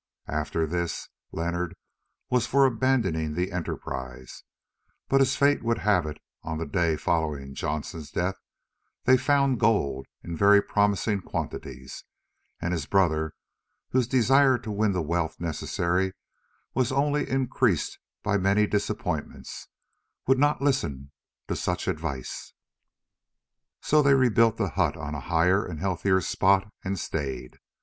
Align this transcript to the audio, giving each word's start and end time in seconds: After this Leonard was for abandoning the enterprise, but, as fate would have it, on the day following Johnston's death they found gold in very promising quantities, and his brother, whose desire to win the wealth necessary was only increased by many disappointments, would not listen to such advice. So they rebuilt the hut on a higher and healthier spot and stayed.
After 0.33 0.65
this 0.65 1.09
Leonard 1.31 1.75
was 2.31 2.47
for 2.47 2.65
abandoning 2.65 3.35
the 3.35 3.51
enterprise, 3.51 4.41
but, 5.07 5.21
as 5.21 5.35
fate 5.35 5.61
would 5.61 5.77
have 5.77 6.07
it, 6.07 6.17
on 6.41 6.57
the 6.57 6.65
day 6.65 6.95
following 6.97 7.53
Johnston's 7.53 8.09
death 8.09 8.41
they 9.03 9.15
found 9.15 9.59
gold 9.59 10.07
in 10.23 10.35
very 10.35 10.59
promising 10.59 11.21
quantities, 11.21 12.03
and 12.59 12.73
his 12.73 12.87
brother, 12.87 13.35
whose 13.91 14.07
desire 14.07 14.57
to 14.57 14.71
win 14.71 14.91
the 14.91 15.03
wealth 15.03 15.39
necessary 15.39 16.13
was 16.73 16.91
only 16.91 17.29
increased 17.29 17.99
by 18.23 18.39
many 18.39 18.65
disappointments, 18.65 19.67
would 20.25 20.39
not 20.39 20.63
listen 20.63 21.11
to 21.47 21.55
such 21.55 21.87
advice. 21.87 22.53
So 23.81 24.01
they 24.01 24.15
rebuilt 24.15 24.57
the 24.57 24.69
hut 24.69 24.97
on 24.97 25.13
a 25.13 25.19
higher 25.19 25.63
and 25.63 25.79
healthier 25.79 26.21
spot 26.21 26.73
and 26.83 26.97
stayed. 26.99 27.59